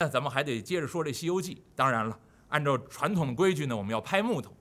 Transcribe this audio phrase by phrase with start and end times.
[0.00, 1.56] 那咱们还得接着说这《西游记》。
[1.74, 2.16] 当然了，
[2.50, 4.52] 按照传统的规矩呢，我们要拍木头，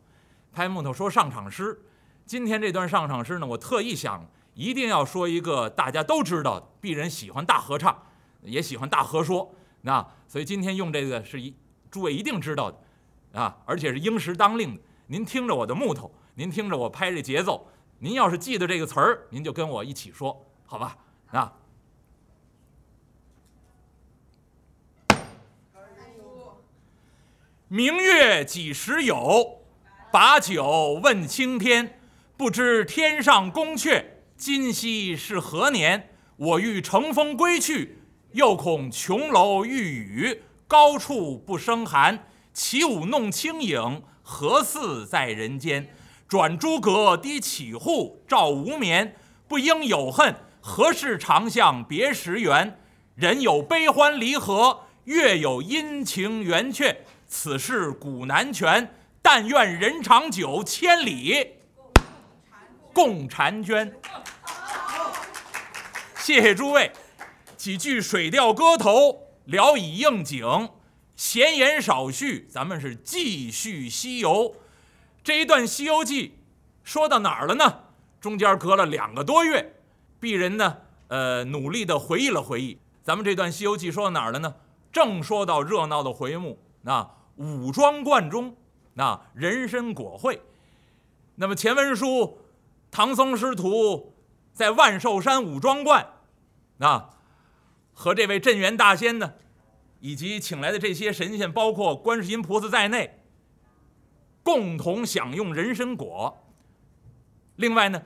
[0.52, 1.80] 拍木头说上场诗。
[2.26, 7.96] 今天这段上场诗呢，我特意想一定要说一个大家都知道，鄙人喜欢大合唱，
[8.42, 9.54] 也喜欢大合说。
[9.82, 11.56] 那所以今天用这个是一
[11.92, 14.82] 诸位一定知道的啊，而且是应时当令的。
[15.06, 17.68] 您听着我的木头，您听着我拍这节奏，
[18.00, 20.98] 您要是记得这个词儿，您就跟我一起说，好吧？
[21.28, 21.54] 啊。
[27.70, 29.60] 明月几时有？
[30.10, 32.00] 把酒问青天。
[32.38, 34.06] 不知天上宫阙，
[34.38, 36.12] 今夕是何年？
[36.38, 37.98] 我欲乘风归去，
[38.32, 42.26] 又恐琼楼玉宇，高处不胜寒。
[42.54, 45.90] 起舞弄清影，何似在人间？
[46.26, 49.14] 转朱阁，低绮户，照无眠。
[49.46, 52.80] 不应有恨，何事长向别时圆？
[53.16, 57.04] 人有悲欢离合，月有阴晴圆缺。
[57.28, 61.56] 此事古难全，但愿人长久，千里
[62.94, 63.94] 共婵娟。
[66.16, 66.92] 谢谢诸位，
[67.58, 68.92] 几句《水调歌头》
[69.46, 70.70] 聊以应景，
[71.16, 74.56] 闲言少叙，咱们是继续西游。
[75.22, 76.30] 这一段《西游记》
[76.84, 77.82] 说到哪儿了呢？
[78.22, 79.76] 中间隔了两个多月，
[80.22, 80.78] 鄙人呢，
[81.10, 84.56] 呃，努力的回忆了回忆，咱们这段《西游记》说到哪儿了呢？
[84.92, 87.17] 正说到热闹的回目，那。
[87.38, 88.56] 武装观中，
[88.94, 90.42] 那人参果会。
[91.36, 92.40] 那么前文书，
[92.92, 94.14] 唐僧师徒
[94.54, 96.06] 在万寿山武装观，
[96.80, 97.12] 啊，
[97.94, 99.34] 和这位镇元大仙呢，
[100.00, 103.20] 以及请来的这些神仙，包括观世音菩萨在内，
[104.42, 106.44] 共同享用人参果。
[107.56, 108.02] 另外呢，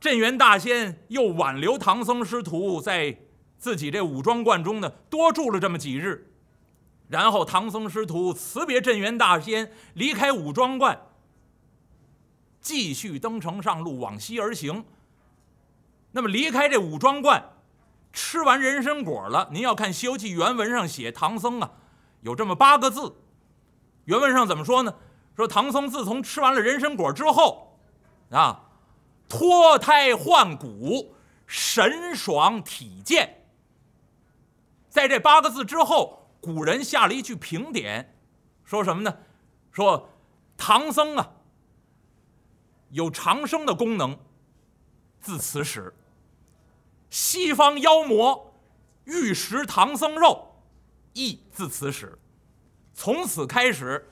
[0.00, 3.16] 镇元大仙又挽留唐僧师徒在
[3.56, 6.33] 自己这武装观中呢，多住了这么几日。
[7.14, 11.00] 然后唐僧师徒辞别镇元大仙，离开武装观，
[12.60, 14.84] 继续登城上路，往西而行。
[16.10, 17.52] 那么离开这武装观，
[18.12, 19.48] 吃完人参果了。
[19.52, 21.70] 您要看《西游记》原文上写，唐僧啊，
[22.22, 23.14] 有这么八个字。
[24.06, 24.92] 原文上怎么说呢？
[25.36, 27.78] 说唐僧自从吃完了人参果之后，
[28.30, 28.64] 啊，
[29.28, 31.14] 脱胎换骨，
[31.46, 33.44] 神爽体健。
[34.88, 36.22] 在这八个字之后。
[36.44, 38.14] 古人下了一句评点，
[38.64, 39.16] 说什么呢？
[39.72, 40.10] 说
[40.58, 41.32] 唐僧啊
[42.90, 44.18] 有长生的功能，
[45.20, 45.94] 自此始，
[47.08, 48.54] 西方妖魔
[49.04, 50.54] 欲食唐僧肉，
[51.14, 52.18] 亦自此始。
[52.92, 54.06] 从此开始，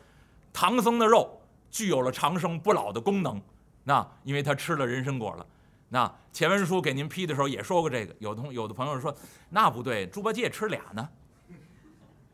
[0.54, 3.41] 唐僧的肉具有了长生不老的功能。
[3.84, 5.47] 那因为他吃了人参果了。
[5.91, 8.16] 那前文书给您批的时候也说过这个。
[8.20, 9.14] 有同有的朋友说，
[9.50, 11.06] 那不对，猪八戒吃俩呢。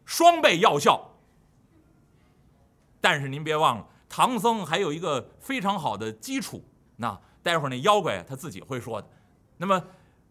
[0.09, 1.15] 双倍药效，
[2.99, 6.65] 但是您别忘了，唐僧还有一个非常好的基础。
[6.97, 9.11] 那待会儿那妖怪他自己会说的。
[9.59, 9.85] 那么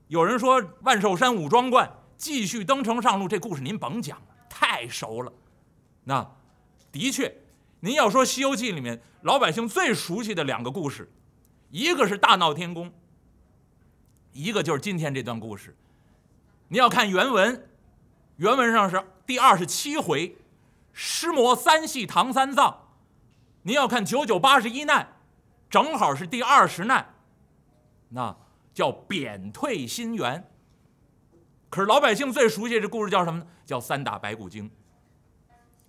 [0.08, 5.32] 有人说万寿山武装观继续登城上路，这故事您甭讲了，太熟了。
[6.06, 6.28] 那
[6.92, 7.32] 的确，
[7.82, 11.08] 您要说《西游记》里面老百姓最熟悉的两个故事，
[11.70, 12.92] 一个是大闹天宫，
[14.34, 15.78] 一个就是今天这段故事。
[16.70, 17.70] 您要看原文，
[18.38, 19.04] 原文上是。
[19.28, 20.38] 第二十七回，
[20.94, 22.88] 尸魔三系唐三藏，
[23.64, 25.06] 您要看九九八十一难，
[25.70, 27.14] 正好是第二十难，
[28.08, 28.34] 那
[28.74, 30.50] 叫贬退心猿。
[31.70, 33.48] 可是老百姓最熟悉这故事叫什么呢？
[33.66, 34.72] 叫三打白骨精。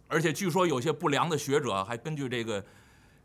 [0.09, 2.65] 而且据说有些不良的学者还根据这个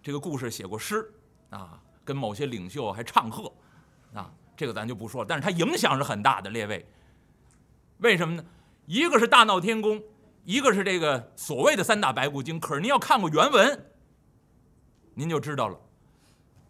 [0.03, 1.12] 这个故事写过诗
[1.50, 3.51] 啊，跟某些领袖还唱和
[4.13, 5.28] 啊，这个咱就不说了。
[5.28, 6.85] 但是它影响是很大的，列位。
[7.97, 8.45] 为什么呢？
[8.85, 10.01] 一个是大闹天宫，
[10.44, 12.59] 一个是这个所谓的三打白骨精。
[12.59, 13.85] 可是您要看过原文，
[15.13, 15.75] 您就知道了，《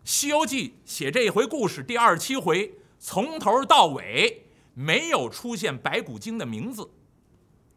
[0.03, 6.87] 西游记》写这一回故事第二十七回，从头到尾没有出现白骨精的名字，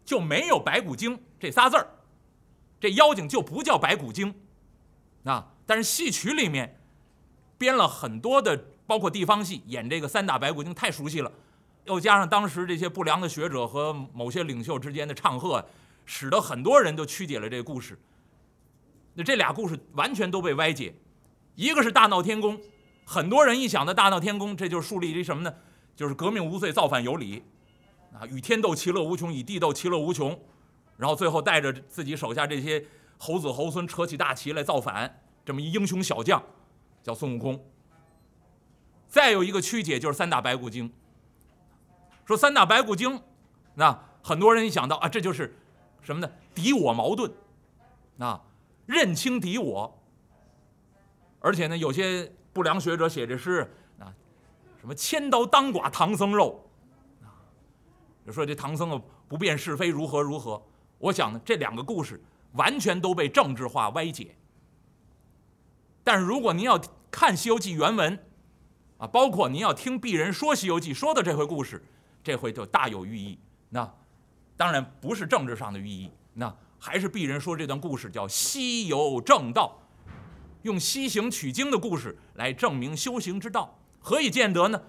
[0.04, 1.86] 就没有白骨精这仨字儿，
[2.78, 4.34] 这妖精就不叫白骨精。
[5.24, 6.78] 啊，但是戏曲里面
[7.56, 11.32] 编了很多的，包括地方戏演这个三打白骨精，太熟悉了。
[11.86, 15.64] 又加上当时这些不良的学者和某些领袖之间的唱和，
[16.04, 17.98] 使得很多人都曲解了这个故事。
[19.14, 20.94] 那这俩故事完全都被歪解。
[21.54, 22.60] 一个是大闹天宫，
[23.04, 25.54] 很多人一想到大闹天宫，这就是树立一什么呢？
[25.94, 27.42] 就是革命无罪，造反有理，
[28.12, 30.38] 啊，与天斗其乐无穷，与地斗其乐无穷，
[30.98, 32.84] 然后最后带着自己手下这些
[33.16, 36.42] 猴子猴孙扯起大旗来造反，这么一英雄小将，
[37.02, 37.64] 叫孙悟空。
[39.08, 40.92] 再有一个曲解就是三打白骨精。
[42.26, 43.22] 说三打白骨精，
[43.74, 45.56] 那很多人一想到啊，这就是
[46.02, 46.30] 什么呢？
[46.52, 47.32] 敌我矛盾，
[48.18, 48.42] 啊，
[48.84, 50.02] 认清敌我。
[51.38, 53.70] 而且呢，有些不良学者写这诗
[54.00, 54.12] 啊，
[54.80, 56.68] 什么千刀当剐唐僧肉，
[57.22, 57.30] 啊，
[58.26, 60.60] 就说这唐僧啊不辨是非如何如何。
[60.98, 62.20] 我想呢，这两个故事
[62.54, 64.34] 完全都被政治化歪解。
[66.02, 66.80] 但是如果您要
[67.10, 68.18] 看《西游记》原文，
[68.98, 71.84] 啊，包括您要听鄙人说《西游记》说的这回故事，
[72.26, 73.38] 这回就大有寓意。
[73.68, 73.88] 那
[74.56, 79.80] 当然不是政治上的寓意，那还是鄙人说这段故事叫西游正道，
[80.62, 84.82] 用西行取经的故事来证明修行之道，何以见得呢？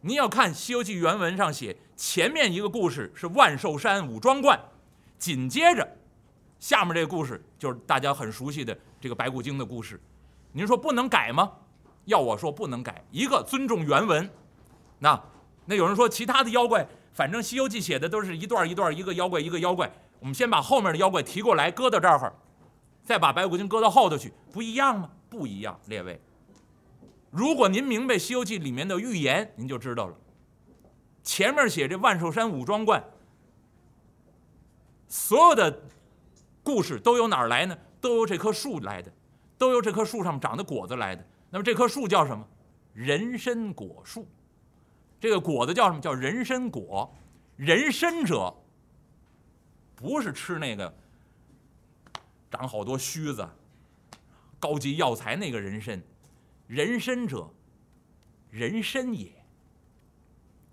[0.00, 4.58] 您要看《西游记》原文上写，前面一个故事是万寿山五庄观，
[5.16, 5.96] 紧接着
[6.58, 10.00] 下面这个故事就是大家很熟悉的这个白骨精的故事。
[10.50, 11.52] 您说不能改吗？
[12.06, 14.28] 要我说不能改，一个尊重原文。
[14.98, 15.22] 那
[15.66, 19.90] 那有人说其他的妖怪，反正《西游记》写的都是一段一段，一个妖怪一个妖怪。
[20.20, 22.32] 我们先把后面的妖怪提过来，搁到这儿，
[23.04, 25.10] 再把白骨精搁到后头去，不一样吗？
[25.28, 26.20] 不一样，列位。
[27.30, 30.14] 如果您明白《西游记》里面的预言，您就知道了。
[31.22, 33.02] 前面写这万寿山五庄观，
[35.08, 35.82] 所有的
[36.62, 37.76] 故事都由哪儿来呢？
[38.00, 39.10] 都由这棵树来的，
[39.56, 41.26] 都由这棵树上长的果子来的。
[41.50, 42.46] 那么这棵树叫什么？
[42.92, 44.26] 人参果树。
[45.24, 46.00] 这个果子叫什么？
[46.02, 47.10] 叫人参果。
[47.56, 48.54] 人参者，
[49.94, 50.94] 不是吃那个
[52.50, 53.48] 长好多须子、
[54.60, 55.98] 高级药材那个人参。
[56.66, 57.48] 人参者，
[58.50, 59.32] 人参也。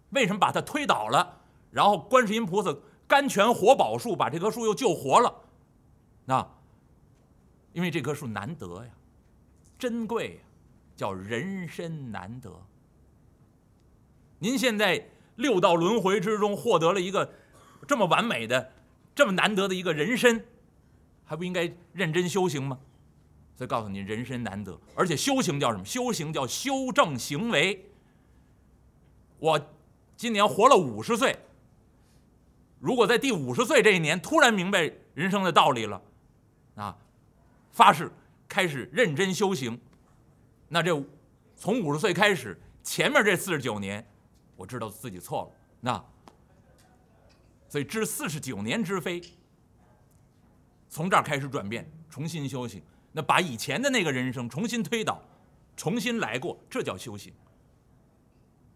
[0.09, 1.39] 为什么把它推倒了？
[1.69, 2.75] 然后观世音菩萨
[3.07, 5.33] 甘泉活宝树把这棵树又救活了？
[6.25, 6.45] 那，
[7.71, 8.91] 因为这棵树难得呀，
[9.79, 10.41] 珍贵呀。
[10.97, 12.51] 叫人参难得。
[14.41, 17.31] 您现在六道轮回之中获得了一个
[17.87, 18.71] 这么完美的、
[19.13, 20.43] 这么难得的一个人参，
[21.23, 22.79] 还不应该认真修行吗？
[23.55, 25.85] 所以告诉你，人身难得，而且修行叫什么？
[25.85, 27.85] 修行叫修正行为。
[29.37, 29.69] 我
[30.17, 31.37] 今年活了五十岁，
[32.79, 36.01] 如果在第五十岁这一年突然明白人生的道理了，
[36.73, 36.97] 啊，
[37.71, 38.11] 发誓
[38.47, 39.79] 开始认真修行。
[40.67, 40.99] 那这
[41.55, 44.07] 从五十岁开始，前面这四十九年，
[44.61, 45.51] 我知道自己错了。
[45.79, 46.05] 那
[47.67, 49.19] 所以知四十九年之非，
[50.87, 52.81] 从这儿开始转变，重新修行。
[53.11, 55.19] 那把以前的那个人生重新推倒，
[55.75, 57.33] 重新来过，这叫修行。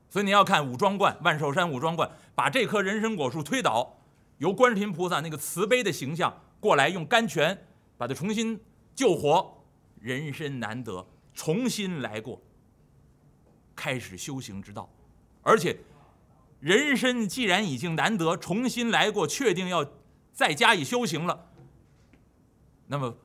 [0.09, 3.95] 所以你要看五庄观，万寿山五庄观，把这棵人参果树推倒，
[4.39, 7.67] 由观世音菩萨那个慈悲的形象过来，用甘泉
[7.97, 8.59] 把它重新
[8.95, 9.63] 救活，
[9.99, 11.05] 人生难得。
[11.33, 12.41] 重新来过，
[13.75, 14.89] 开始修行之道，
[15.45, 15.77] 而且
[16.59, 19.85] 人参既然已经难得，重新来过，确定要
[20.33, 21.47] 再加以修行了。
[22.87, 23.15] 那么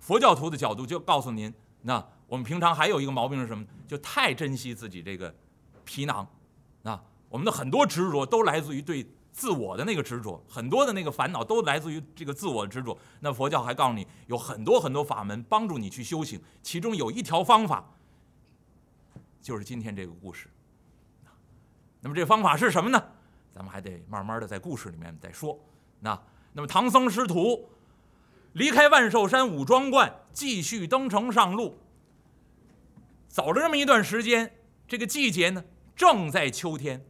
[0.00, 1.52] 佛教徒的角度就告诉您：
[1.82, 3.64] 那我们平常还有一个毛病是什么？
[3.86, 5.34] 就太珍惜自己这个
[5.84, 6.26] 皮囊。
[6.80, 6.98] 那
[7.28, 9.06] 我们的很多执着都来自于对。
[9.34, 12.96] 自我的那个执着，很多的那个烦恼都来自于这个自我执着。
[13.18, 17.84] 那佛教还告诉你，有很多很多法门帮助你去修行，其中有一条方法，
[19.42, 20.48] 就是今天这个故事。
[22.04, 23.02] 那么这方法是什么呢？
[23.50, 25.58] 咱们还得慢慢的在故事里面再说。
[26.00, 26.22] 那
[26.52, 27.70] 那么唐僧师徒
[28.52, 31.80] 离开万寿山五庄观，继续登城上路，
[33.26, 34.54] 走了这么一段时间，
[34.86, 35.64] 这个季节呢，
[35.96, 37.02] 正在秋天。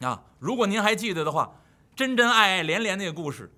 [0.00, 1.60] 啊，如果您还记得的话，
[1.94, 3.52] 真真爱爱连连那个故事，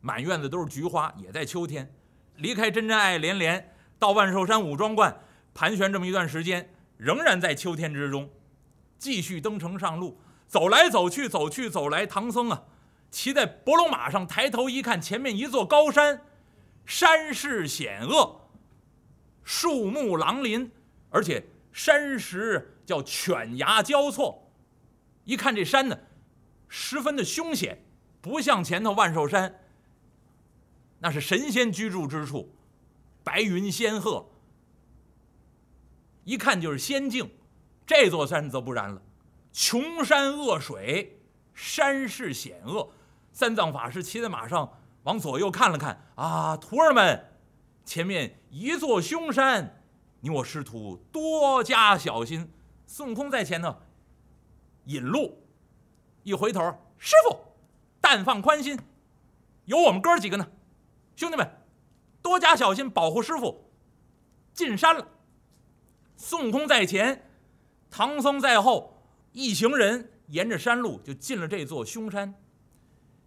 [0.00, 1.94] 满院子都是菊花，也在秋天。
[2.36, 5.14] 离开真真爱爱连连，到万寿山五庄观
[5.52, 8.30] 盘旋这么一段时间，仍然在秋天之中，
[9.02, 10.16] 继续登城上路，
[10.46, 12.06] 走来走去，走去走来。
[12.06, 12.62] 唐僧啊，
[13.10, 16.22] 骑在伯龙马上，抬头一看，前面一座高山，
[16.86, 18.48] 山势险恶，
[19.42, 20.70] 树木狼林，
[21.10, 24.48] 而且山石叫犬牙交错。
[25.24, 25.98] 一看这山呢，
[26.68, 27.84] 十分的凶险，
[28.20, 29.52] 不像前头万寿山，
[31.00, 32.54] 那是神仙居住之处，
[33.24, 34.30] 白云仙鹤，
[36.22, 37.28] 一看就是仙境。
[37.94, 39.02] 这座山则不然了，
[39.52, 41.20] 穷山恶水，
[41.52, 42.90] 山势险恶。
[43.32, 47.32] 三藏法师骑在马上，往左右看了看，啊，徒儿们，
[47.84, 49.82] 前面一座凶山，
[50.20, 52.50] 你我师徒多加小心。
[52.86, 53.76] 孙悟空在前头。
[54.86, 55.44] 引路，
[56.22, 56.62] 一回头，
[56.96, 57.38] 师傅，
[58.00, 58.80] 但放宽心，
[59.66, 60.48] 有我们哥几个呢。
[61.14, 61.46] 兄弟们，
[62.22, 63.70] 多加小心，保护师傅。
[64.54, 65.06] 进山了，
[66.16, 67.28] 孙悟空在前，
[67.92, 68.94] 唐僧在后，
[69.32, 72.34] 一行人沿着山路就进了这座凶山。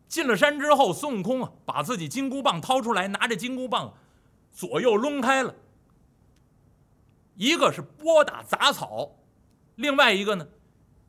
[0.07, 3.93] 进了山之后，孙悟空啊，把自己金箍棒掏出来，拿着金箍棒
[4.51, 5.53] 左右抡开了，
[7.35, 9.11] 一个是拨打杂草，
[9.75, 10.47] 另外一个呢，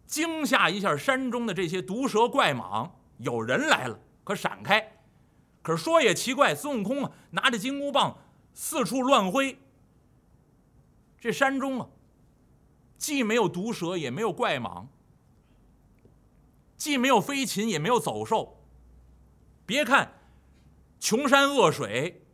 [0.06, 2.90] 惊吓一下山中的这些毒蛇怪蟒。
[3.18, 4.98] 有人来了，可闪开。
[5.62, 8.18] 可是说也奇怪，孙悟空啊，拿着金箍棒
[8.52, 9.58] 四处乱挥。
[11.18, 11.88] 这山中啊，
[12.98, 14.86] 既没有毒蛇，也没有怪蟒，
[16.76, 18.64] 既没有飞禽，也没有走兽。
[19.64, 20.12] 别看
[20.98, 22.24] 穷山恶水，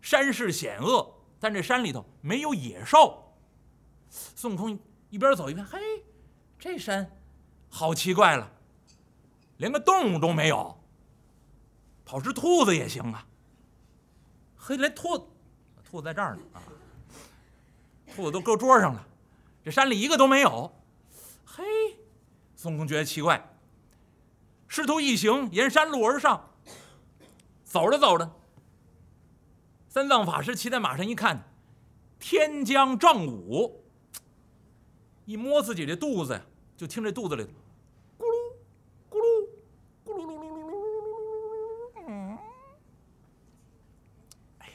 [0.00, 3.34] 山势险恶，但这山里头没有野兽。
[4.08, 4.78] 孙悟空
[5.10, 5.78] 一边走一边，嘿，
[6.58, 7.18] 这山
[7.68, 8.50] 好奇怪了，
[9.58, 10.76] 连个动物都没有。
[12.04, 13.26] 跑只兔子也行啊。
[14.56, 15.16] 嘿，连兔，
[15.84, 16.62] 兔子在这儿呢啊。
[18.12, 19.06] 兔子都搁桌上了，
[19.62, 20.72] 这山里一个都没有。
[21.44, 21.64] 嘿，
[22.56, 23.56] 孙悟空觉得奇怪。
[24.68, 26.50] 师徒一行沿山路而上，
[27.64, 28.30] 走着走着，
[29.88, 31.42] 三藏法师骑在马上一看，
[32.18, 33.84] 天将正午，
[35.24, 36.42] 一摸自己这肚子呀，
[36.76, 37.42] 就听这肚子里
[38.16, 38.56] 咕噜
[39.10, 39.48] 咕噜
[40.04, 40.46] 咕噜噜噜噜噜噜噜噜。
[40.46, 42.38] 噜噜噜噜，
[44.58, 44.72] 哎呀，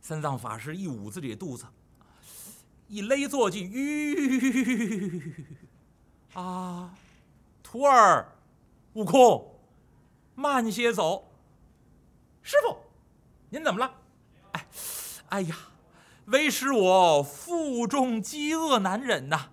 [0.00, 1.66] 三藏法师一捂自己的肚子。
[2.94, 5.20] 一勒坐骑，吁
[6.34, 6.94] 啊！
[7.60, 8.36] 徒儿，
[8.92, 9.58] 悟空，
[10.36, 11.28] 慢些走。
[12.40, 12.76] 师傅，
[13.50, 13.92] 您怎么了？
[14.52, 14.66] 哎，
[15.30, 15.56] 哎呀，
[16.26, 19.50] 为师我腹中饥饿难忍呐。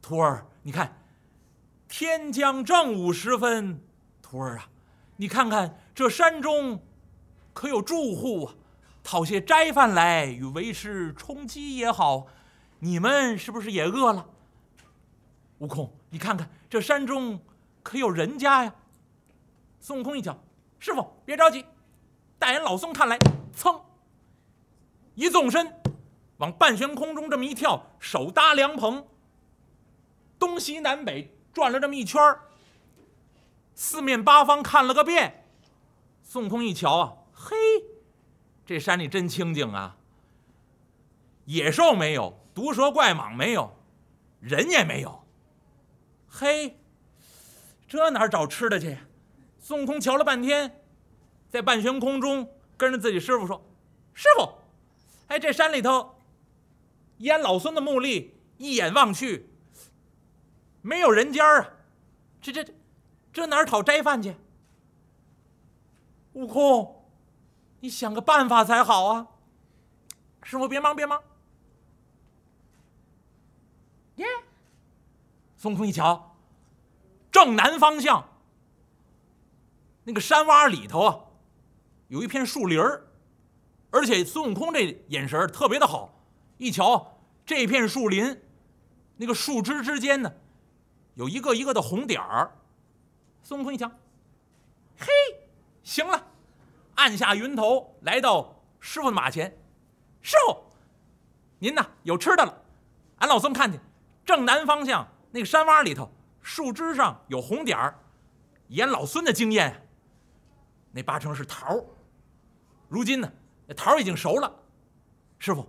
[0.00, 1.02] 徒儿，你看，
[1.88, 3.82] 天将正午时分，
[4.22, 4.68] 徒儿啊，
[5.16, 6.80] 你看看这山中
[7.52, 8.54] 可有住户啊？
[9.02, 12.28] 讨些斋饭来与为师充饥也好。
[12.78, 14.28] 你们是不是也饿了？
[15.58, 17.40] 悟空，你看看这山中
[17.82, 18.74] 可有人家呀？
[19.80, 20.36] 孙悟空一瞧，
[20.78, 21.64] 师傅别着急，
[22.38, 23.18] 大眼老孙看来，
[23.54, 23.80] 噌，
[25.14, 25.80] 一纵身
[26.38, 29.06] 往半悬空中这么一跳，手搭凉棚，
[30.38, 32.20] 东西南北转了这么一圈
[33.74, 35.46] 四面八方看了个遍。
[36.22, 37.56] 孙悟空一瞧啊，嘿，
[38.66, 39.96] 这山里真清静啊，
[41.44, 42.43] 野兽没有。
[42.54, 43.76] 毒蛇怪蟒没有，
[44.40, 45.24] 人也没有。
[46.28, 46.78] 嘿，
[47.88, 49.00] 这哪找吃的去呀？
[49.58, 50.80] 孙悟空瞧了半天，
[51.48, 53.64] 在半悬空中跟着自己师傅说
[54.14, 54.58] ：“师傅，
[55.28, 56.16] 哎，这山里头，
[57.18, 59.50] 依俺老孙的目力一眼望去，
[60.82, 61.70] 没有人家啊。
[62.40, 62.64] 这这
[63.32, 64.36] 这哪讨斋饭去？
[66.34, 67.08] 悟空，
[67.80, 69.26] 你想个办法才好啊！
[70.42, 71.22] 师傅，别忙，别忙。”
[74.16, 74.26] 耶！
[75.56, 76.36] 孙悟空一瞧，
[77.32, 78.28] 正南方向
[80.04, 81.18] 那个山洼里头啊，
[82.08, 83.06] 有一片树林儿，
[83.90, 86.14] 而且孙悟空这眼神特别的好，
[86.58, 88.40] 一瞧这片树林，
[89.16, 90.32] 那个树枝之间呢，
[91.14, 92.54] 有一个一个的红点儿。
[93.42, 93.90] 孙悟空一瞧，
[94.98, 95.06] 嘿，
[95.82, 96.26] 行了，
[96.94, 99.56] 按下云头，来到师傅的马前，
[100.20, 100.62] 师傅，
[101.58, 102.62] 您呐有吃的了，
[103.18, 103.80] 俺老孙看去。
[104.24, 107.98] 正南方向那个山洼里头，树枝上有红点儿。
[108.68, 109.86] 沿老孙的经验，
[110.92, 111.78] 那八成是桃。
[112.88, 113.30] 如今呢，
[113.66, 114.52] 那桃已经熟了。
[115.38, 115.68] 师傅，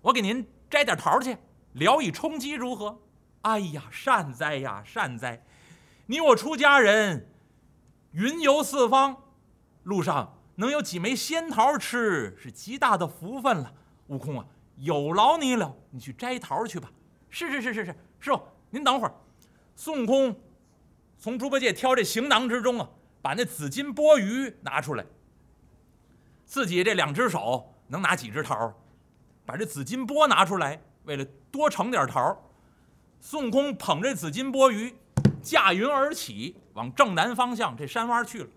[0.00, 1.36] 我给您摘点桃去，
[1.74, 3.00] 聊以充饥，如何？
[3.42, 5.44] 哎呀，善哉呀，善哉！
[6.06, 7.28] 你我出家人，
[8.10, 9.16] 云游四方，
[9.84, 13.72] 路上能有几枚仙桃吃，是极大的福分了。
[14.08, 16.90] 悟空啊，有劳你了，你去摘桃去吧。
[17.32, 19.14] 是是是是是，师傅您等会儿。
[19.74, 20.38] 孙悟空
[21.18, 22.88] 从猪八戒挑这行囊之中啊，
[23.22, 25.04] 把那紫金钵盂拿出来。
[26.44, 28.74] 自己这两只手能拿几只桃？
[29.46, 32.50] 把这紫金钵拿出来，为了多盛点桃。
[33.18, 34.92] 孙悟空捧着紫金钵盂，
[35.42, 38.50] 驾云而起，往正南方向这山洼去了。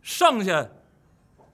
[0.00, 0.66] 剩下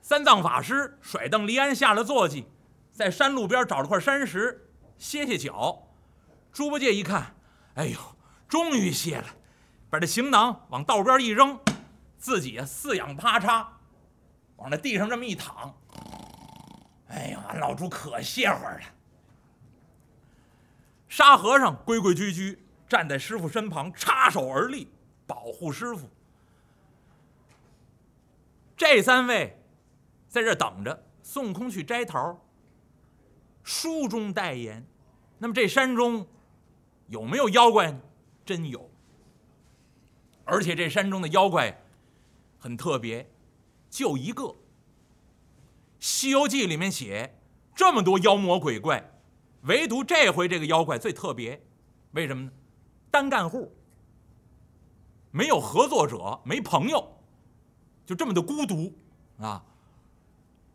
[0.01, 2.47] 三藏法师甩蹬离鞍下了坐骑，
[2.93, 4.61] 在山路边找了块山石。
[4.99, 5.87] 歇歇脚，
[6.53, 7.35] 猪八戒一看，
[7.75, 7.99] 哎呦，
[8.49, 9.27] 终于歇了，
[9.91, 11.59] 把这行囊往道边一扔，
[12.19, 13.79] 自己啊四仰八叉，
[14.57, 15.75] 往那地上这么一躺，
[17.09, 18.87] 哎呦，俺老猪可歇会儿了。
[21.09, 24.91] 沙和尚规规矩矩站在师傅身旁，插手而立，
[25.27, 26.09] 保护师傅。
[28.77, 29.63] 这三位
[30.29, 32.44] 在这等着，孙悟空去摘桃。
[33.65, 34.87] 书中代言，
[35.39, 36.25] 那么这山中
[37.09, 38.01] 有没有妖怪呢？
[38.45, 38.91] 真有，
[40.45, 41.83] 而且这山中的妖怪
[42.59, 43.29] 很特别，
[43.91, 44.45] 就一个。
[45.99, 47.39] 《西游记》里面写
[47.75, 49.11] 这么多妖魔鬼怪，
[49.63, 51.65] 唯独这回这个妖怪最特别，
[52.11, 52.53] 为什么呢？
[53.11, 53.75] 单干户，
[55.31, 57.17] 没有合作者，没朋友，
[58.05, 58.93] 就这么的孤独
[59.39, 59.65] 啊！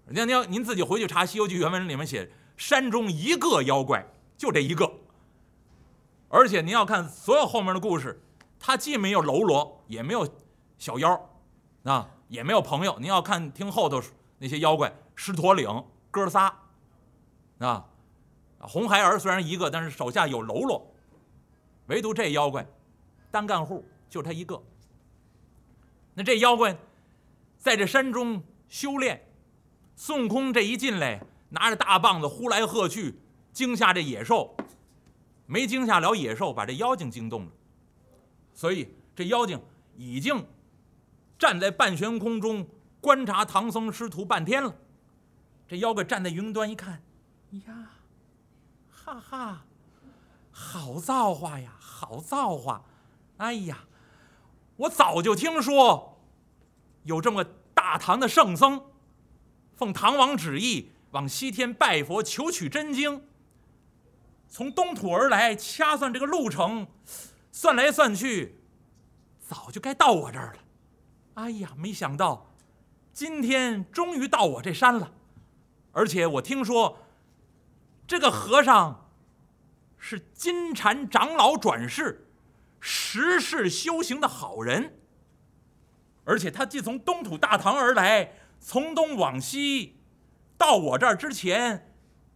[0.07, 4.05] 您您您自己回去查《西游记》原文里面写，山中一个妖怪，
[4.37, 4.91] 就这一个。
[6.27, 8.21] 而且您要看所有后面的故事，
[8.59, 10.27] 他既没有喽啰，也没有
[10.77, 11.29] 小妖，
[11.83, 12.99] 啊，也没有朋友。
[12.99, 14.01] 您要看听后头
[14.39, 16.53] 那些妖怪，狮驼岭哥仨，
[17.59, 17.85] 啊，
[18.59, 20.93] 红孩儿虽然一个，但是手下有喽啰，
[21.87, 22.67] 唯独这妖怪
[23.31, 24.61] 单干户，就他一个。
[26.13, 26.77] 那这妖怪
[27.57, 29.25] 在这山中修炼。
[29.95, 33.19] 孙悟空这一进来，拿着大棒子呼来喝去，
[33.51, 34.55] 惊吓这野兽，
[35.45, 37.51] 没惊吓了野兽，把这妖精惊动了。
[38.53, 39.61] 所以这妖精
[39.95, 40.45] 已经
[41.37, 42.67] 站在半悬空中
[43.01, 44.75] 观察唐僧师徒半天了。
[45.67, 47.01] 这妖怪站在云端一看，
[47.67, 47.91] 呀，
[48.89, 49.65] 哈哈，
[50.51, 52.83] 好造化呀，好造化！
[53.37, 53.85] 哎呀，
[54.75, 56.19] 我早就听说
[57.03, 58.81] 有这么大唐的圣僧。
[59.75, 63.23] 奉唐王旨意往西天拜佛求取真经，
[64.47, 66.87] 从东土而来，掐算这个路程，
[67.51, 68.59] 算来算去，
[69.39, 70.59] 早就该到我这儿了。
[71.33, 72.53] 哎呀，没想到
[73.11, 75.11] 今天终于到我这山了，
[75.91, 76.99] 而且我听说
[78.05, 79.09] 这个和尚
[79.97, 82.27] 是金蝉长老转世，
[82.79, 84.99] 十世修行的好人，
[86.23, 88.33] 而且他既从东土大唐而来。
[88.61, 89.98] 从东往西，
[90.59, 91.89] 到我这儿之前，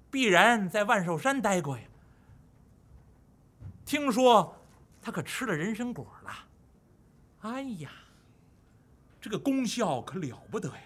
[0.09, 1.83] 必然在万寿山待过呀。
[3.85, 4.65] 听说
[5.01, 6.31] 他可吃了人参果了，
[7.41, 7.91] 哎呀，
[9.19, 10.83] 这个功效可了不得呀！